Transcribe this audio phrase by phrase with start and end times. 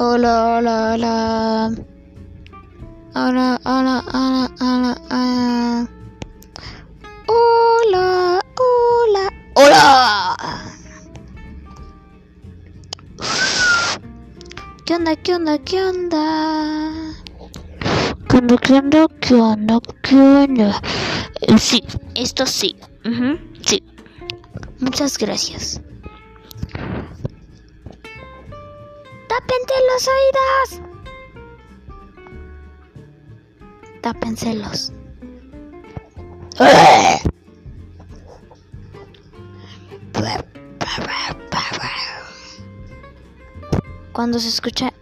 [0.00, 1.74] Hola, hola, hola.
[3.16, 5.88] Hola, hola, hola, hola, hola.
[7.26, 10.36] Hola, hola, hola.
[14.86, 17.14] ¿Qué onda, qué onda, qué onda?
[18.28, 20.80] ¿Qué onda, qué onda, qué onda, qué onda?
[21.40, 21.82] Eh, Sí,
[22.14, 22.76] esto sí.
[23.04, 23.36] Ujú,
[23.66, 23.82] sí.
[24.78, 25.80] Muchas gracias.
[29.38, 30.68] ¡Tápense los oídos!
[34.02, 34.92] Tápenselos.
[44.12, 44.92] Cuando se escucha